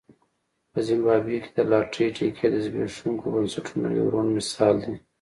په 0.71 0.79
زیمبابوې 0.87 1.37
کې 1.43 1.49
د 1.57 1.59
لاټرۍ 1.71 2.07
ټکټ 2.17 2.49
د 2.51 2.55
زبېښونکو 2.65 3.25
بنسټونو 3.33 3.87
یو 3.99 4.05
روڼ 4.13 4.25
مثال 4.37 4.75
دی. 4.83 4.95